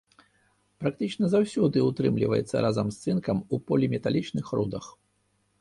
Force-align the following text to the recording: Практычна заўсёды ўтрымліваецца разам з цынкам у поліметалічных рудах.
Практычна 0.83 1.25
заўсёды 1.33 1.83
ўтрымліваецца 1.89 2.63
разам 2.69 2.87
з 2.97 3.05
цынкам 3.05 3.37
у 3.57 3.63
поліметалічных 3.69 4.45
рудах. 4.59 4.85